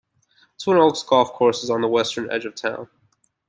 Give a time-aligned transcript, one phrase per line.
[0.57, 2.89] Twin Oaks Golf course is on the western edge of town.